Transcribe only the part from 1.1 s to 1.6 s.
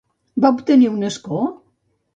escó?